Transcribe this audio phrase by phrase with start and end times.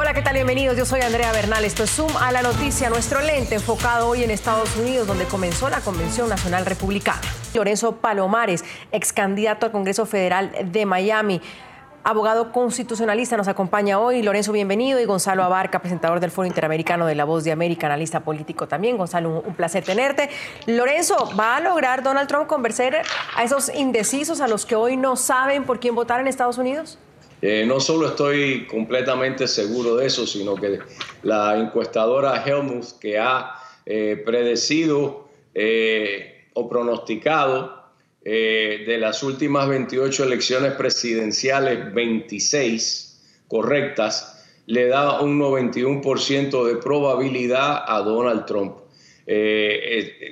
[0.00, 0.34] Hola, ¿qué tal?
[0.34, 0.76] Bienvenidos.
[0.76, 1.64] Yo soy Andrea Bernal.
[1.64, 5.68] Esto es Zoom a la noticia, nuestro lente enfocado hoy en Estados Unidos, donde comenzó
[5.68, 7.20] la Convención Nacional Republicana.
[7.52, 11.42] Lorenzo Palomares, ex candidato al Congreso Federal de Miami.
[12.04, 14.22] Abogado constitucionalista nos acompaña hoy.
[14.22, 15.00] Lorenzo, bienvenido.
[15.00, 18.96] Y Gonzalo Abarca, presentador del Foro Interamericano de la Voz de América, analista político también.
[18.98, 20.30] Gonzalo, un, placer tenerte.
[20.66, 23.02] Lorenzo, ¿va a lograr Donald Trump convencer
[23.34, 27.00] a esos indecisos, a los que hoy no saben por quién votar en Estados Unidos?
[27.40, 30.80] Eh, no solo estoy completamente seguro de eso, sino que
[31.22, 33.54] la encuestadora Helmuth, que ha
[33.86, 37.78] eh, predecido eh, o pronosticado
[38.20, 48.00] de las últimas 28 elecciones presidenciales, 26 correctas, le da un 91% de probabilidad a
[48.00, 48.76] Donald Trump.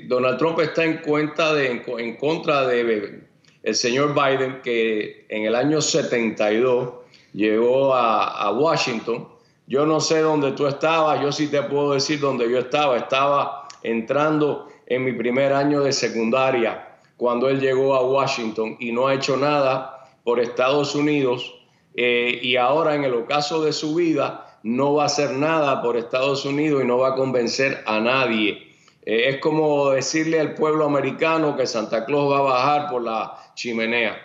[0.09, 3.23] Donald Trump está en, cuenta de, en contra de
[3.67, 7.06] el señor Biden, que en el año 72
[7.37, 9.29] llegó a, Washington.
[9.67, 12.97] Yo no sé dónde tú estabas, yo sí te puedo decir dónde yo estaba.
[12.97, 19.07] Estaba entrando en mi primer año de secundaria cuando él llegó a Washington y no
[19.07, 21.53] ha hecho nada por Estados Unidos.
[21.95, 25.97] Eh, y ahora en el ocaso de su vida no va a hacer nada por
[25.97, 28.75] Estados Unidos y no va a convencer a nadie.
[29.05, 33.37] Eh, es como decirle al pueblo americano que Santa Claus va a bajar por la
[33.55, 34.17] chimenea.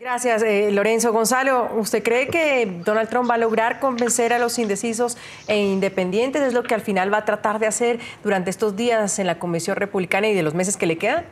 [0.00, 1.12] Gracias, eh, Lorenzo.
[1.12, 6.40] Gonzalo, ¿usted cree que Donald Trump va a lograr convencer a los indecisos e independientes?
[6.40, 9.38] ¿Es lo que al final va a tratar de hacer durante estos días en la
[9.38, 11.26] Convención Republicana y de los meses que le quedan?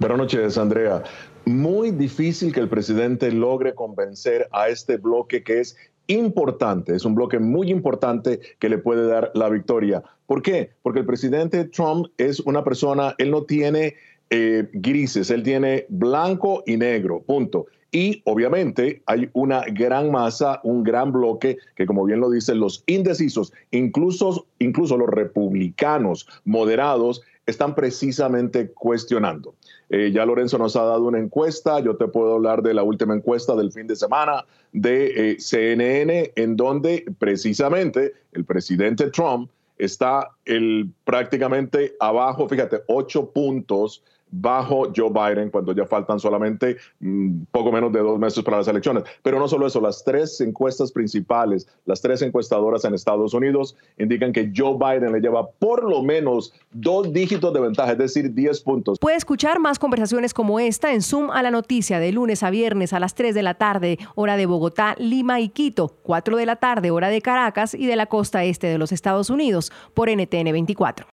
[0.00, 1.04] Buenas noches, Andrea.
[1.44, 5.76] Muy difícil que el presidente logre convencer a este bloque que es
[6.08, 10.02] importante, es un bloque muy importante que le puede dar la victoria.
[10.26, 10.72] ¿Por qué?
[10.82, 13.94] Porque el presidente Trump es una persona, él no tiene
[14.30, 17.66] eh, grises, él tiene blanco y negro, punto.
[17.90, 22.84] Y obviamente hay una gran masa, un gran bloque que, como bien lo dicen los
[22.86, 29.54] indecisos, incluso, incluso los republicanos moderados, están precisamente cuestionando.
[29.88, 33.14] Eh, ya Lorenzo nos ha dado una encuesta, yo te puedo hablar de la última
[33.14, 40.28] encuesta del fin de semana de eh, CNN, en donde precisamente el presidente Trump está
[40.44, 47.72] el, prácticamente abajo, fíjate, ocho puntos bajo Joe Biden cuando ya faltan solamente mm, poco
[47.72, 49.04] menos de dos meses para las elecciones.
[49.22, 54.32] Pero no solo eso, las tres encuestas principales, las tres encuestadoras en Estados Unidos indican
[54.32, 58.60] que Joe Biden le lleva por lo menos dos dígitos de ventaja, es decir, 10
[58.60, 58.98] puntos.
[58.98, 62.92] Puede escuchar más conversaciones como esta en Zoom a la noticia de lunes a viernes
[62.92, 66.56] a las 3 de la tarde, hora de Bogotá, Lima y Quito, 4 de la
[66.56, 70.52] tarde, hora de Caracas y de la costa este de los Estados Unidos por NTN
[70.52, 71.06] 24.